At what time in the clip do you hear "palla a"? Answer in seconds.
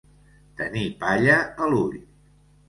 1.03-1.69